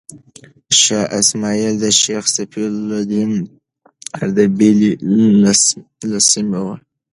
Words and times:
شاه 0.81 1.05
اسماعیل 1.19 1.73
د 1.83 1.85
شیخ 2.01 2.23
صفي 2.35 2.63
الدین 2.71 3.31
اردبیلي 4.17 4.91
لمسی 6.09 6.41
و. 6.65 6.67